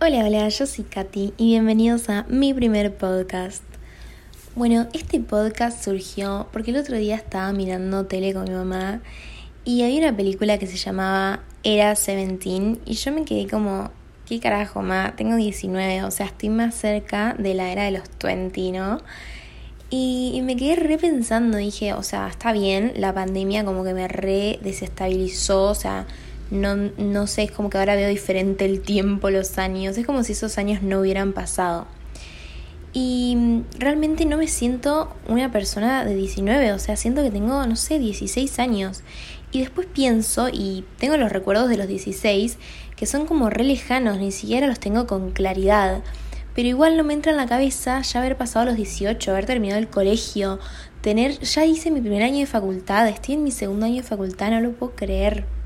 Hola, 0.00 0.24
hola, 0.24 0.48
yo 0.48 0.64
soy 0.64 0.84
Katy 0.84 1.34
y 1.36 1.46
bienvenidos 1.46 2.08
a 2.08 2.24
mi 2.28 2.54
primer 2.54 2.94
podcast. 2.94 3.64
Bueno, 4.54 4.86
este 4.92 5.18
podcast 5.18 5.82
surgió 5.82 6.46
porque 6.52 6.70
el 6.70 6.76
otro 6.76 6.96
día 6.96 7.16
estaba 7.16 7.52
mirando 7.52 8.06
tele 8.06 8.32
con 8.32 8.44
mi 8.44 8.52
mamá 8.52 9.00
y 9.64 9.82
había 9.82 9.98
una 9.98 10.16
película 10.16 10.56
que 10.56 10.68
se 10.68 10.76
llamaba 10.76 11.40
Era 11.64 11.96
Seventeen 11.96 12.78
y 12.86 12.94
yo 12.94 13.10
me 13.10 13.24
quedé 13.24 13.48
como, 13.48 13.90
¿qué 14.24 14.38
carajo, 14.38 14.82
ma? 14.82 15.16
Tengo 15.16 15.34
19, 15.34 16.04
o 16.04 16.12
sea, 16.12 16.26
estoy 16.26 16.50
más 16.50 16.76
cerca 16.76 17.34
de 17.36 17.54
la 17.54 17.72
era 17.72 17.82
de 17.82 17.90
los 17.90 18.04
20, 18.22 18.70
¿no? 18.70 19.00
Y, 19.90 20.40
me 20.44 20.54
quedé 20.54 20.76
repensando, 20.76 21.58
dije, 21.58 21.94
o 21.94 22.04
sea, 22.04 22.28
está 22.28 22.52
bien, 22.52 22.92
la 22.94 23.12
pandemia 23.12 23.64
como 23.64 23.82
que 23.82 23.94
me 23.94 24.06
re 24.06 24.60
desestabilizó, 24.62 25.64
o 25.64 25.74
sea, 25.74 26.06
no, 26.50 26.76
no 26.76 27.26
sé, 27.26 27.44
es 27.44 27.50
como 27.50 27.70
que 27.70 27.78
ahora 27.78 27.96
veo 27.96 28.08
diferente 28.08 28.64
el 28.64 28.80
tiempo, 28.80 29.30
los 29.30 29.58
años, 29.58 29.98
es 29.98 30.06
como 30.06 30.24
si 30.24 30.32
esos 30.32 30.58
años 30.58 30.82
no 30.82 31.00
hubieran 31.00 31.32
pasado. 31.32 31.86
Y 32.92 33.62
realmente 33.78 34.24
no 34.24 34.38
me 34.38 34.48
siento 34.48 35.14
una 35.28 35.52
persona 35.52 36.04
de 36.04 36.14
19, 36.14 36.72
o 36.72 36.78
sea, 36.78 36.96
siento 36.96 37.22
que 37.22 37.30
tengo, 37.30 37.66
no 37.66 37.76
sé, 37.76 37.98
16 37.98 38.58
años. 38.58 39.02
Y 39.52 39.60
después 39.60 39.86
pienso 39.86 40.48
y 40.52 40.84
tengo 40.98 41.16
los 41.16 41.32
recuerdos 41.32 41.68
de 41.68 41.76
los 41.76 41.88
16 41.88 42.58
que 42.96 43.06
son 43.06 43.26
como 43.26 43.48
re 43.48 43.62
lejanos, 43.62 44.18
ni 44.18 44.32
siquiera 44.32 44.66
los 44.66 44.80
tengo 44.80 45.06
con 45.06 45.30
claridad. 45.30 46.02
Pero 46.54 46.68
igual 46.68 46.96
no 46.96 47.04
me 47.04 47.14
entra 47.14 47.30
en 47.30 47.38
la 47.38 47.46
cabeza 47.46 48.02
ya 48.02 48.18
haber 48.18 48.36
pasado 48.36 48.66
los 48.66 48.76
18, 48.76 49.30
haber 49.30 49.46
terminado 49.46 49.78
el 49.78 49.88
colegio, 49.88 50.58
tener, 51.00 51.38
ya 51.38 51.64
hice 51.64 51.92
mi 51.92 52.00
primer 52.00 52.24
año 52.24 52.38
de 52.38 52.46
facultad, 52.46 53.06
estoy 53.08 53.36
en 53.36 53.44
mi 53.44 53.52
segundo 53.52 53.86
año 53.86 54.02
de 54.02 54.02
facultad, 54.02 54.50
no 54.50 54.60
lo 54.60 54.72
puedo 54.72 54.96
creer. 54.96 55.57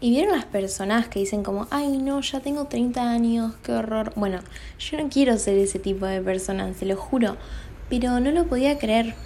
Y 0.00 0.10
vieron 0.10 0.36
las 0.36 0.44
personas 0.44 1.08
que 1.08 1.18
dicen 1.18 1.42
como, 1.42 1.66
ay 1.70 1.98
no, 1.98 2.20
ya 2.20 2.38
tengo 2.38 2.66
30 2.66 3.10
años, 3.10 3.54
qué 3.64 3.72
horror. 3.72 4.12
Bueno, 4.14 4.40
yo 4.78 4.96
no 4.96 5.08
quiero 5.08 5.36
ser 5.38 5.58
ese 5.58 5.80
tipo 5.80 6.06
de 6.06 6.20
persona, 6.20 6.72
se 6.74 6.86
lo 6.86 6.96
juro, 6.96 7.36
pero 7.90 8.20
no 8.20 8.30
lo 8.30 8.46
podía 8.46 8.78
creer. 8.78 9.16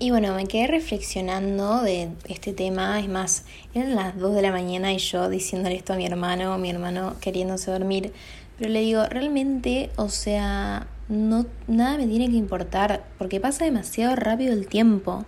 Y 0.00 0.10
bueno, 0.10 0.34
me 0.34 0.46
quedé 0.46 0.66
reflexionando 0.66 1.82
de 1.82 2.10
este 2.28 2.52
tema, 2.52 3.00
es 3.00 3.08
más, 3.08 3.44
eran 3.74 3.96
las 3.96 4.18
2 4.18 4.34
de 4.34 4.42
la 4.42 4.52
mañana 4.52 4.92
y 4.92 4.98
yo 4.98 5.28
diciéndole 5.28 5.76
esto 5.76 5.94
a 5.94 5.96
mi 5.96 6.06
hermano, 6.06 6.56
mi 6.58 6.70
hermano 6.70 7.16
queriéndose 7.20 7.70
dormir, 7.70 8.12
pero 8.58 8.70
le 8.70 8.80
digo, 8.80 9.06
realmente, 9.06 9.90
o 9.96 10.08
sea, 10.08 10.86
no 11.08 11.46
nada 11.66 11.96
me 11.96 12.06
tiene 12.06 12.28
que 12.28 12.36
importar 12.36 13.02
porque 13.16 13.40
pasa 13.40 13.64
demasiado 13.64 14.14
rápido 14.14 14.52
el 14.52 14.66
tiempo. 14.68 15.24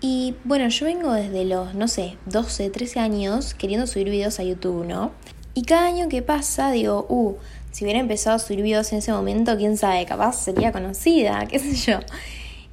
Y 0.00 0.34
bueno, 0.44 0.68
yo 0.68 0.86
vengo 0.86 1.12
desde 1.12 1.44
los, 1.44 1.74
no 1.74 1.88
sé, 1.88 2.16
12, 2.26 2.70
13 2.70 3.00
años 3.00 3.54
queriendo 3.54 3.86
subir 3.86 4.10
videos 4.10 4.38
a 4.38 4.44
YouTube, 4.44 4.84
¿no? 4.84 5.12
Y 5.54 5.62
cada 5.62 5.86
año 5.86 6.08
que 6.08 6.20
pasa 6.20 6.70
digo, 6.70 7.06
uh, 7.08 7.34
si 7.70 7.84
hubiera 7.84 7.98
empezado 7.98 8.36
a 8.36 8.38
subir 8.38 8.62
videos 8.62 8.92
en 8.92 8.98
ese 8.98 9.12
momento, 9.12 9.56
quién 9.56 9.78
sabe, 9.78 10.04
capaz 10.04 10.34
sería 10.44 10.70
conocida, 10.70 11.46
qué 11.50 11.58
sé 11.58 11.74
yo. 11.74 12.00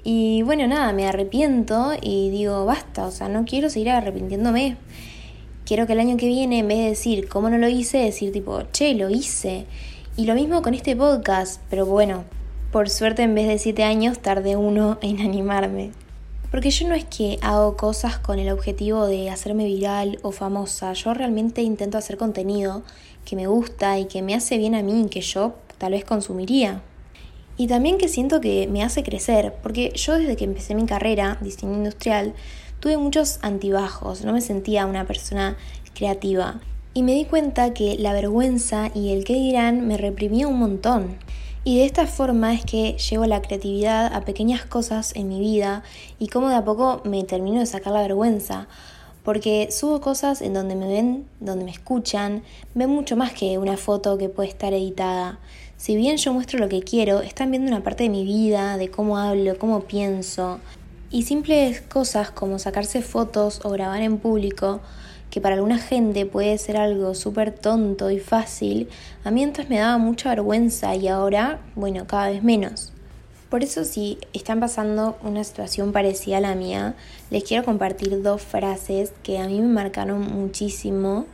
Y 0.04 0.42
bueno, 0.42 0.68
nada, 0.68 0.92
me 0.92 1.08
arrepiento 1.08 1.94
y 2.02 2.30
digo, 2.30 2.66
basta, 2.66 3.06
o 3.06 3.12
sea, 3.12 3.30
no 3.30 3.46
quiero 3.46 3.70
seguir 3.70 3.92
arrepintiéndome. 3.92 4.76
Quiero 5.66 5.88
que 5.88 5.94
el 5.94 6.02
año 6.02 6.18
que 6.18 6.28
viene, 6.28 6.60
en 6.60 6.68
vez 6.68 6.80
de 6.80 6.90
decir 6.90 7.30
cómo 7.30 7.50
no 7.50 7.58
lo 7.58 7.70
hice, 7.70 8.00
decir 8.00 8.34
tipo, 8.34 8.64
che, 8.74 8.96
lo 8.96 9.10
hice. 9.10 9.66
Y 10.18 10.26
lo 10.26 10.36
mismo 10.36 10.62
con 10.62 10.74
este 10.74 10.94
podcast, 10.94 11.62
pero 11.70 11.86
bueno, 11.86 12.26
por 12.74 12.90
suerte 12.90 13.24
en 13.24 13.34
vez 13.34 13.48
de 13.48 13.58
7 13.58 13.84
años 13.86 14.20
tardé 14.20 14.58
uno 14.58 14.98
en 15.02 15.22
animarme. 15.22 15.92
Porque 16.54 16.70
yo 16.70 16.88
no 16.88 16.94
es 16.94 17.06
que 17.06 17.40
hago 17.42 17.76
cosas 17.76 18.20
con 18.20 18.38
el 18.38 18.52
objetivo 18.52 19.08
de 19.08 19.32
hacerme 19.32 19.66
viral 19.66 20.20
o 20.22 20.32
famosa, 20.32 20.94
yo 20.94 21.12
realmente 21.16 21.64
intento 21.64 21.98
hacer 21.98 22.16
contenido 22.16 22.84
que 23.26 23.36
me 23.36 23.48
gusta 23.48 23.98
y 23.98 24.06
que 24.06 24.22
me 24.22 24.36
hace 24.36 24.60
bien 24.60 24.76
a 24.76 24.84
mí 24.84 25.02
y 25.02 25.10
que 25.10 25.22
yo 25.22 25.56
tal 25.80 25.94
vez 25.94 26.06
consumiría. 26.06 26.84
Y 27.58 27.66
también 27.66 27.98
que 27.98 28.08
siento 28.08 28.40
que 28.40 28.68
me 28.68 28.84
hace 28.84 29.02
crecer, 29.02 29.56
porque 29.64 29.94
yo 29.96 30.14
desde 30.14 30.36
que 30.36 30.46
empecé 30.46 30.76
mi 30.76 30.86
carrera, 30.86 31.40
diseño 31.42 31.74
industrial, 31.74 32.36
tuve 32.80 32.98
muchos 32.98 33.40
antibajos, 33.42 34.24
no 34.24 34.32
me 34.32 34.42
sentía 34.42 34.86
una 34.86 35.08
persona 35.08 35.58
creativa. 35.96 36.62
Y 36.94 37.02
me 37.02 37.16
di 37.16 37.26
cuenta 37.26 37.74
que 37.74 37.98
la 37.98 38.14
vergüenza 38.14 38.92
y 38.94 39.12
el 39.12 39.24
qué 39.24 39.34
dirán 39.34 39.88
me 39.88 39.98
reprimía 39.98 40.48
un 40.48 40.60
montón. 40.60 41.18
Y 41.66 41.78
de 41.78 41.86
esta 41.86 42.08
forma 42.08 42.54
es 42.54 42.66
que 42.66 42.98
llevo 42.98 43.26
la 43.26 43.42
creatividad 43.42 44.14
a 44.14 44.26
pequeñas 44.26 44.66
cosas 44.66 45.16
en 45.16 45.30
mi 45.30 45.40
vida 45.40 45.84
y 46.20 46.28
cómo 46.28 46.50
de 46.50 46.56
a 46.56 46.66
poco 46.66 47.02
me 47.06 47.24
termino 47.24 47.62
de 47.62 47.66
sacar 47.66 47.94
la 47.94 48.02
vergüenza. 48.02 48.68
Porque 49.24 49.70
subo 49.72 50.02
cosas 50.02 50.42
en 50.42 50.54
donde 50.54 50.76
me 50.76 50.90
ven, 50.90 51.26
donde 51.40 51.64
me 51.64 51.72
escuchan, 51.72 52.44
ven 52.76 52.90
mucho 52.90 53.16
más 53.16 53.32
que 53.32 53.58
una 53.58 53.78
foto 53.78 54.18
que 54.18 54.28
puede 54.28 54.50
estar 54.50 54.74
editada. 54.74 55.40
Si 55.78 55.96
bien 55.96 56.18
yo 56.18 56.34
muestro 56.34 56.60
lo 56.60 56.68
que 56.68 56.82
quiero, 56.82 57.22
están 57.22 57.50
viendo 57.50 57.70
una 57.70 57.82
parte 57.82 58.04
de 58.04 58.10
mi 58.10 58.26
vida, 58.26 58.76
de 58.76 58.90
cómo 58.90 59.18
hablo, 59.18 59.58
cómo 59.58 59.84
pienso. 59.84 60.60
Y 61.12 61.24
simples 61.24 61.80
cosas 61.80 62.30
como 62.32 62.60
sacarse 62.60 63.02
fotos 63.02 63.62
o 63.64 63.70
grabar 63.70 64.02
en 64.02 64.18
público 64.18 64.82
que 65.34 65.42
para 65.42 65.56
alguna 65.56 65.80
gente 65.80 66.28
puede 66.28 66.56
ser 66.60 66.78
algo 66.78 67.16
súper 67.16 67.52
tonto 67.52 68.12
y 68.12 68.20
fácil, 68.20 68.88
a 69.24 69.32
mí 69.32 69.44
antes 69.44 69.68
me 69.68 69.80
daba 69.80 69.98
mucha 69.98 70.30
vergüenza 70.30 70.96
y 70.96 71.08
ahora, 71.08 71.60
bueno, 71.74 72.06
cada 72.06 72.30
vez 72.30 72.44
menos. 72.44 72.94
Por 73.50 73.64
eso 73.64 73.84
si 73.84 74.20
están 74.34 74.60
pasando 74.60 75.18
una 75.24 75.44
situación 75.44 75.92
parecida 75.92 76.38
a 76.38 76.42
la 76.42 76.54
mía, 76.54 76.94
les 77.32 77.44
quiero 77.44 77.66
compartir 77.66 78.22
dos 78.22 78.44
frases 78.44 79.12
que 79.24 79.40
a 79.40 79.48
mí 79.48 79.60
me 79.60 79.70
marcaron 79.70 80.22
muchísimo. 80.22 81.26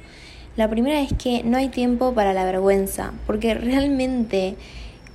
La 0.56 0.70
primera 0.70 1.02
es 1.02 1.12
que 1.12 1.44
no 1.44 1.58
hay 1.58 1.68
tiempo 1.68 2.14
para 2.14 2.34
la 2.34 2.46
vergüenza, 2.46 3.12
porque 3.28 3.54
realmente 3.54 4.56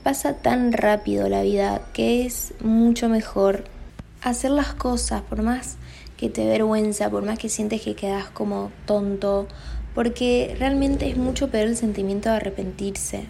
pasa 0.02 0.34
tan 0.34 0.74
rápido 0.74 1.30
la 1.30 1.40
vida 1.40 1.80
que 1.94 2.26
es 2.26 2.52
mucho 2.60 3.08
mejor 3.08 3.64
hacer 4.20 4.50
las 4.50 4.74
cosas 4.74 5.22
por 5.22 5.40
más 5.40 5.78
que 6.16 6.30
te 6.30 6.46
vergüenza, 6.46 7.10
por 7.10 7.24
más 7.24 7.38
que 7.38 7.48
sientes 7.48 7.82
que 7.82 7.94
quedas 7.94 8.28
como 8.30 8.70
tonto, 8.86 9.46
porque 9.94 10.56
realmente 10.58 11.08
es 11.08 11.16
mucho 11.16 11.50
peor 11.50 11.68
el 11.68 11.76
sentimiento 11.76 12.28
de 12.28 12.36
arrepentirse. 12.36 13.24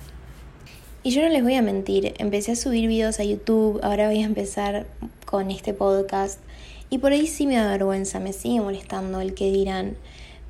Y 1.03 1.11
yo 1.11 1.23
no 1.23 1.28
les 1.28 1.43
voy 1.43 1.55
a 1.55 1.62
mentir, 1.62 2.15
empecé 2.19 2.53
a 2.53 2.56
subir 2.56 2.89
videos 2.89 3.21
a 3.21 3.25
YouTube, 3.25 3.81
ahora 3.83 4.09
voy 4.09 4.23
a 4.23 4.27
empezar 4.27 4.87
con 5.27 5.50
este 5.50 5.75
podcast, 5.75 6.41
y 6.89 6.99
por 6.99 7.12
ahí 7.12 7.27
sí 7.27 7.47
me 7.47 7.56
da 7.56 7.71
vergüenza, 7.71 8.21
me 8.21 8.33
sigue 8.33 8.61
molestando 8.61 9.21
el 9.21 9.34
que 9.34 9.50
dirán, 9.50 9.97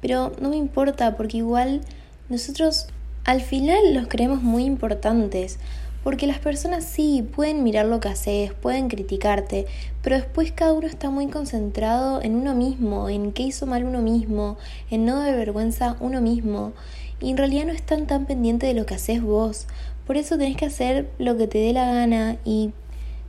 pero 0.00 0.32
no 0.40 0.50
me 0.50 0.56
importa 0.56 1.16
porque 1.16 1.38
igual 1.38 1.80
nosotros 2.28 2.86
al 3.24 3.40
final 3.40 3.94
los 3.94 4.06
creemos 4.06 4.42
muy 4.42 4.64
importantes, 4.64 5.58
porque 6.04 6.26
las 6.26 6.38
personas 6.38 6.84
sí 6.84 7.26
pueden 7.34 7.64
mirar 7.64 7.86
lo 7.86 7.98
que 7.98 8.08
haces, 8.08 8.52
pueden 8.52 8.88
criticarte, 8.88 9.66
pero 10.02 10.16
después 10.16 10.52
cada 10.52 10.74
uno 10.74 10.86
está 10.86 11.08
muy 11.08 11.28
concentrado 11.28 12.20
en 12.20 12.36
uno 12.36 12.54
mismo, 12.54 13.08
en 13.08 13.32
qué 13.32 13.44
hizo 13.44 13.66
mal 13.66 13.84
uno 13.84 14.02
mismo, 14.02 14.58
en 14.90 15.06
no 15.06 15.18
dar 15.18 15.34
vergüenza 15.34 15.96
uno 16.00 16.20
mismo. 16.20 16.74
Y 17.20 17.30
en 17.30 17.38
realidad 17.38 17.64
no 17.64 17.72
están 17.72 18.06
tan 18.06 18.26
pendientes 18.26 18.68
de 18.68 18.78
lo 18.78 18.84
que 18.84 18.94
haces 18.94 19.22
vos. 19.22 19.66
Por 20.06 20.18
eso 20.18 20.36
tenés 20.36 20.58
que 20.58 20.66
hacer 20.66 21.10
lo 21.18 21.38
que 21.38 21.46
te 21.46 21.56
dé 21.56 21.72
la 21.72 21.86
gana 21.90 22.36
y 22.44 22.72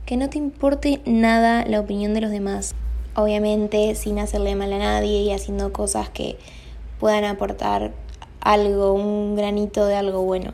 que 0.04 0.18
no 0.18 0.28
te 0.28 0.36
importe 0.36 1.00
nada 1.06 1.64
la 1.64 1.80
opinión 1.80 2.12
de 2.12 2.20
los 2.20 2.30
demás. 2.30 2.74
Obviamente 3.14 3.94
sin 3.94 4.18
hacerle 4.18 4.54
mal 4.54 4.74
a 4.74 4.78
nadie 4.78 5.22
y 5.22 5.32
haciendo 5.32 5.72
cosas 5.72 6.10
que 6.10 6.36
puedan 7.00 7.24
aportar 7.24 7.94
algo, 8.42 8.92
un 8.92 9.34
granito 9.34 9.86
de 9.86 9.96
algo 9.96 10.22
bueno. 10.24 10.52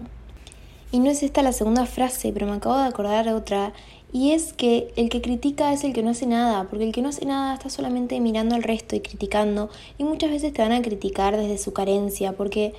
Y 0.92 0.98
no 0.98 1.10
es 1.10 1.22
esta 1.22 1.42
la 1.42 1.53
segunda 1.53 1.86
frase, 1.86 2.32
pero 2.32 2.47
me 2.47 2.53
acabo 2.53 2.76
de 2.76 2.84
acordar 2.84 3.26
otra, 3.30 3.72
y 4.12 4.32
es 4.32 4.53
que 4.53 4.92
el 4.97 5.08
que 5.08 5.22
critica 5.22 5.72
es 5.72 5.84
el 5.84 5.94
que 5.94 6.03
no 6.03 6.10
hace 6.10 6.26
nada, 6.26 6.69
porque 6.69 6.84
el 6.84 6.92
que 6.92 7.00
no 7.00 7.08
hace 7.08 7.25
nada 7.25 7.54
está 7.54 7.70
solamente 7.70 8.20
mirando 8.20 8.54
al 8.54 8.62
resto 8.62 8.94
y 8.94 9.00
criticando, 9.00 9.70
y 9.97 10.04
muchas 10.04 10.28
veces 10.28 10.53
te 10.53 10.60
van 10.60 10.72
a 10.72 10.82
criticar 10.82 11.34
desde 11.34 11.56
su 11.56 11.72
carencia, 11.72 12.34
porque 12.34 12.75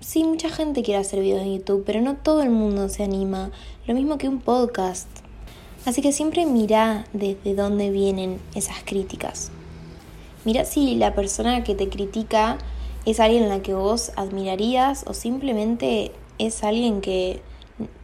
sí, 0.00 0.24
mucha 0.24 0.50
gente 0.50 0.82
quiere 0.82 1.00
hacer 1.00 1.20
videos 1.20 1.40
en 1.40 1.56
YouTube, 1.56 1.84
pero 1.86 2.02
no 2.02 2.16
todo 2.16 2.42
el 2.42 2.50
mundo 2.50 2.90
se 2.90 3.02
anima, 3.02 3.50
lo 3.86 3.94
mismo 3.94 4.18
que 4.18 4.28
un 4.28 4.40
podcast. 4.40 5.08
Así 5.86 6.02
que 6.02 6.12
siempre 6.12 6.44
mira 6.44 7.06
desde 7.14 7.54
dónde 7.54 7.90
vienen 7.90 8.40
esas 8.54 8.82
críticas. 8.84 9.50
Mira 10.44 10.66
si 10.66 10.96
la 10.96 11.14
persona 11.14 11.64
que 11.64 11.74
te 11.74 11.88
critica 11.88 12.58
es 13.06 13.20
alguien 13.20 13.44
a 13.44 13.48
la 13.48 13.62
que 13.62 13.72
vos 13.72 14.12
admirarías 14.16 15.04
o 15.06 15.14
simplemente 15.14 16.12
es 16.38 16.62
alguien 16.62 17.00
que 17.00 17.40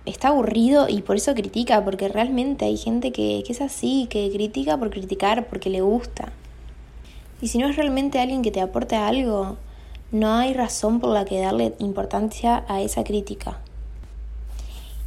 está 0.05 0.29
aburrido 0.29 0.89
y 0.89 1.03
por 1.03 1.17
eso 1.17 1.35
critica, 1.35 1.85
porque 1.85 2.09
realmente 2.09 2.65
hay 2.65 2.77
gente 2.77 3.13
que, 3.13 3.43
que 3.47 3.53
es 3.53 3.61
así, 3.61 4.07
que 4.11 4.31
critica 4.31 4.77
por 4.77 4.91
criticar, 4.91 5.47
porque 5.49 5.71
le 5.71 5.81
gusta. 5.81 6.33
Y 7.41 7.49
si 7.49 7.59
no 7.59 7.69
es 7.69 7.77
realmente 7.77 8.21
alguien 8.21 8.43
que 8.43 8.51
te 8.51 8.61
aporte 8.61 8.97
algo, 8.97 9.57
no 10.13 10.35
hay 10.35 10.53
razón 10.55 11.01
por 11.01 11.11
la 11.11 11.25
que 11.25 11.41
darle 11.41 11.75
importancia 11.79 12.65
a 12.69 12.83
esa 12.83 13.05
crítica. 13.05 13.59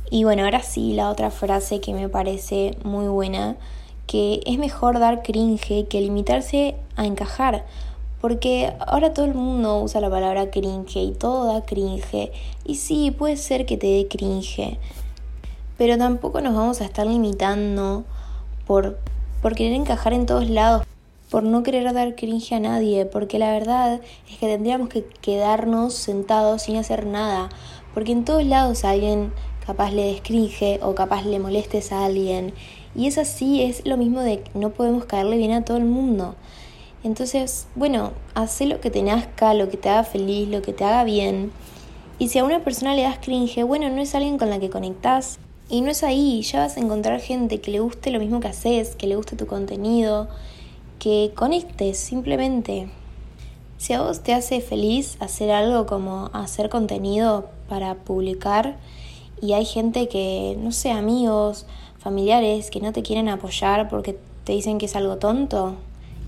Y 0.10 0.24
bueno, 0.24 0.44
ahora 0.44 0.62
sí, 0.62 0.94
la 0.94 1.10
otra 1.10 1.31
frase 1.31 1.81
que 1.81 1.94
me 1.94 2.07
parece 2.07 2.77
muy 2.83 3.07
buena, 3.07 3.56
que 4.07 4.42
es 4.45 4.57
mejor 4.57 5.00
dar 5.00 5.24
cringe 5.24 5.88
que 5.88 6.01
limitarse 6.01 6.75
a 6.95 7.06
encajar, 7.06 7.65
Porque 8.23 8.71
ahora 8.79 9.13
todo 9.13 9.25
el 9.25 9.33
mundo 9.33 9.81
usa 9.81 9.99
la 9.99 10.09
palabra 10.09 10.49
cringe 10.49 10.95
y 10.95 11.11
todo 11.11 11.51
da 11.51 11.65
cringe. 11.65 12.31
Y 12.63 12.75
sí, 12.75 13.11
puede 13.11 13.35
ser 13.35 13.65
que 13.65 13.75
te 13.75 13.87
dé 13.87 14.07
cringe. 14.07 14.79
Pero 15.77 15.97
tampoco 15.97 16.39
nos 16.39 16.55
vamos 16.55 16.79
a 16.79 16.85
estar 16.85 17.05
limitando 17.05 18.05
por, 18.65 18.97
por 19.41 19.55
querer 19.55 19.73
encajar 19.73 20.13
en 20.13 20.25
todos 20.25 20.49
lados, 20.49 20.85
por 21.29 21.43
no 21.43 21.63
querer 21.63 21.91
dar 21.91 22.15
cringe 22.15 22.53
a 22.53 22.61
nadie, 22.61 23.05
porque 23.05 23.39
la 23.39 23.51
verdad 23.51 23.99
es 24.31 24.37
que 24.37 24.47
tendríamos 24.47 24.87
que 24.87 25.03
quedarnos 25.03 25.93
sentados 25.93 26.61
sin 26.61 26.77
hacer 26.77 27.05
nada, 27.05 27.49
porque 27.93 28.13
en 28.13 28.23
todos 28.23 28.45
lados 28.45 28.85
alguien 28.85 29.33
capaz 29.65 29.91
le 29.91 30.05
descringe 30.05 30.79
o 30.81 30.95
capaz 30.95 31.25
le 31.25 31.39
molestes 31.39 31.91
a 31.91 32.05
alguien. 32.05 32.53
Y 32.95 33.07
es 33.07 33.17
así, 33.17 33.63
es 33.63 33.85
lo 33.85 33.97
mismo 33.97 34.21
de 34.21 34.45
no 34.53 34.69
podemos 34.69 35.03
caerle 35.03 35.35
bien 35.35 35.51
a 35.51 35.65
todo 35.65 35.75
el 35.75 35.83
mundo. 35.83 36.35
Entonces, 37.03 37.67
bueno, 37.75 38.13
haz 38.33 38.61
lo 38.61 38.79
que 38.79 38.89
te 38.89 39.03
nazca, 39.03 39.53
lo 39.53 39.69
que 39.69 39.75
te 39.75 39.89
haga 39.89 40.05
feliz, 40.05 40.47
lo 40.47 40.61
que 40.61 40.71
te 40.71 40.85
haga 40.85 41.03
bien. 41.03 41.51
Y 42.17 42.29
si 42.29 42.39
a 42.39 42.45
una 42.45 42.63
persona 42.63 42.95
le 42.95 43.01
das 43.01 43.19
cringe, 43.19 43.63
bueno, 43.65 43.89
no 43.89 44.01
es 44.01 44.15
alguien 44.15 44.38
con 44.38 44.50
la 44.50 44.59
que 44.59 44.69
conectás. 44.69 45.38
Y 45.69 45.81
no 45.81 45.91
es 45.91 46.03
ahí, 46.03 46.41
ya 46.44 46.59
vas 46.59 46.77
a 46.77 46.79
encontrar 46.79 47.19
gente 47.19 47.59
que 47.59 47.71
le 47.71 47.81
guste 47.81 48.09
lo 48.09 48.19
mismo 48.19 48.39
que 48.39 48.47
haces, 48.47 48.95
que 48.95 49.07
le 49.07 49.17
guste 49.17 49.35
tu 49.35 49.47
contenido, 49.47 50.29
que 50.97 51.33
conectes 51.35 51.97
simplemente. 51.97 52.89
Si 53.77 53.91
a 53.91 54.01
vos 54.01 54.21
te 54.23 54.33
hace 54.33 54.61
feliz 54.61 55.17
hacer 55.19 55.51
algo 55.51 55.85
como 55.85 56.29
hacer 56.31 56.69
contenido 56.69 57.50
para 57.67 57.95
publicar, 57.95 58.77
y 59.41 59.53
hay 59.53 59.65
gente 59.65 60.07
que, 60.07 60.55
no 60.57 60.71
sé, 60.71 60.91
amigos, 60.91 61.65
familiares 61.97 62.69
que 62.69 62.79
no 62.79 62.94
te 62.94 63.03
quieren 63.03 63.27
apoyar 63.27 63.89
porque 63.89 64.17
te 64.45 64.53
dicen 64.53 64.77
que 64.77 64.85
es 64.85 64.95
algo 64.95 65.17
tonto 65.17 65.75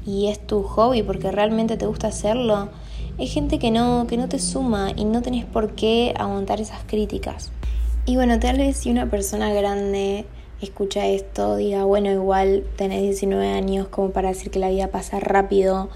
y 0.06 0.28
es 0.28 0.46
tu 0.46 0.64
hobby 0.64 1.04
porque 1.04 1.32
realmente 1.32 1.78
te 1.78 1.86
gusta 1.86 2.08
hacerlo, 2.08 2.70
hay 3.18 3.28
gente 3.28 3.60
que 3.60 3.72
no, 3.72 4.06
que 4.08 4.18
no 4.18 4.30
te 4.30 4.40
suma 4.40 4.92
y 4.96 5.06
no 5.06 5.22
tenés 5.22 5.46
por 5.46 5.74
qué 5.76 6.14
aguantar 6.18 6.62
esas 6.62 6.84
críticas. 6.86 7.52
Y 8.06 8.16
bueno, 8.16 8.40
tal 8.40 8.58
vez 8.58 8.78
si 8.78 8.92
una 8.92 9.10
persona 9.10 9.52
grande 9.54 10.26
escucha 10.62 11.08
esto, 11.08 11.56
diga, 11.56 11.86
bueno, 11.86 12.12
igual 12.12 12.64
tenés 12.76 13.02
19 13.02 13.48
años 13.48 13.88
como 13.88 14.12
para 14.12 14.30
decir 14.30 14.52
que 14.52 14.60
la 14.60 14.70
vida 14.70 14.90
pasa 14.90 15.20
rápido, 15.20 15.90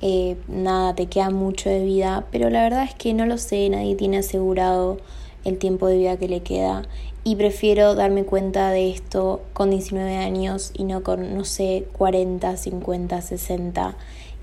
eh, 0.00 0.36
nada, 0.48 0.94
te 0.94 1.06
queda 1.06 1.28
mucho 1.30 1.68
de 1.68 1.84
vida, 1.84 2.26
pero 2.30 2.48
la 2.48 2.62
verdad 2.62 2.84
es 2.84 2.94
que 2.94 3.12
no 3.12 3.26
lo 3.26 3.36
sé, 3.36 3.68
nadie 3.68 3.96
tiene 3.96 4.18
asegurado 4.18 4.98
el 5.44 5.58
tiempo 5.58 5.86
de 5.86 5.98
vida 5.98 6.16
que 6.16 6.28
le 6.28 6.40
queda 6.40 6.82
y 7.24 7.36
prefiero 7.36 7.94
darme 7.94 8.24
cuenta 8.24 8.70
de 8.70 8.90
esto 8.90 9.42
con 9.52 9.70
19 9.70 10.16
años 10.16 10.72
y 10.74 10.84
no 10.84 11.02
con, 11.02 11.36
no 11.36 11.44
sé, 11.44 11.86
40, 11.92 12.56
50, 12.56 13.20
60 13.20 13.96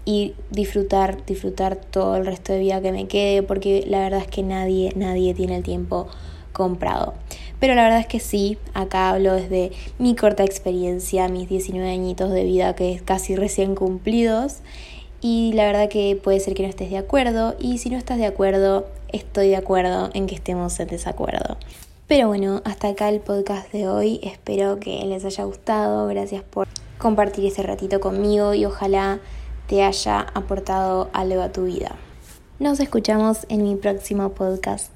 y 0.06 0.36
disfrutar, 0.52 1.26
disfrutar 1.26 1.76
todo 1.76 2.16
el 2.16 2.26
resto 2.26 2.54
de 2.54 2.60
vida 2.60 2.82
que 2.82 2.92
me 2.92 3.08
quede 3.08 3.44
porque 3.44 3.84
la 3.88 4.00
verdad 4.00 4.22
es 4.22 4.28
que 4.28 4.44
nadie, 4.44 4.94
nadie 4.96 5.34
tiene 5.34 5.58
el 5.58 5.64
tiempo 5.64 6.08
comprado. 6.54 7.14
Pero 7.60 7.74
la 7.76 7.84
verdad 7.84 8.00
es 8.00 8.08
que 8.08 8.20
sí, 8.20 8.58
acá 8.74 9.10
hablo 9.10 9.34
desde 9.34 9.72
mi 9.98 10.16
corta 10.16 10.44
experiencia, 10.44 11.28
mis 11.28 11.50
19 11.50 11.90
añitos 11.90 12.32
de 12.32 12.44
vida 12.44 12.76
que 12.76 12.94
es 12.94 13.02
casi 13.02 13.36
recién 13.36 13.76
cumplidos 13.76 14.58
y 15.20 15.52
la 15.54 15.66
verdad 15.66 15.90
que 15.90 16.16
puede 16.16 16.40
ser 16.40 16.54
que 16.54 16.64
no 16.64 16.70
estés 16.70 16.92
de 16.92 16.98
acuerdo 16.98 17.56
y 17.60 17.80
si 17.80 17.90
no 17.90 17.98
estás 17.98 18.18
de 18.18 18.28
acuerdo, 18.28 18.86
estoy 19.12 19.50
de 19.50 19.57
acuerdo 19.57 20.09
en 20.13 20.27
que 20.27 20.36
estemos 20.36 20.80
en 20.80 20.88
desacuerdo. 20.88 21.57
Pero 22.07 22.27
bueno, 22.27 22.62
hasta 22.63 22.89
acá 22.89 23.09
el 23.09 23.19
podcast 23.19 23.71
de 23.71 23.88
hoy. 23.88 24.19
Espero 24.24 24.80
que 24.80 25.04
les 25.06 25.25
haya 25.25 25.44
gustado. 25.44 26.07
Gracias 26.07 26.44
por 26.44 26.68
compartir 26.98 27.45
ese 27.45 27.63
ratito 27.63 28.00
conmigo 28.00 28.54
y 28.54 28.65
ojalá 28.65 29.19
te 29.68 29.83
haya 29.83 30.21
aportado 30.33 31.09
algo 31.13 31.42
a 31.42 31.51
tu 31.51 31.65
vida. 31.65 31.95
Nos 32.59 32.80
escuchamos 32.80 33.45
en 33.50 33.63
mi 33.63 33.75
próximo 33.75 34.30
podcast. 34.30 34.92